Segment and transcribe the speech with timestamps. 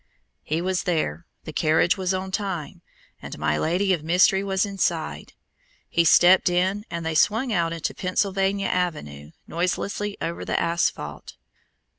[0.41, 2.81] He was there; the carriage was on time;
[3.21, 5.33] and my lady of mystery was inside.
[5.87, 11.35] He stepped in and they swung out into Pennsylvania Avenue, noiselessly over the asphalt.